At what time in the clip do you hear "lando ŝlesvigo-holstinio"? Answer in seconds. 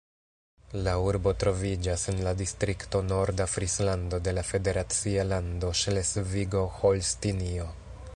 5.33-7.69